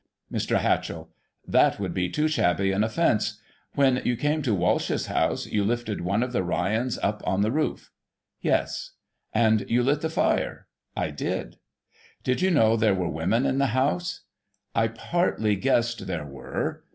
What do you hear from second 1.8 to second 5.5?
be too shabby an offence. When you came to Walsh's house,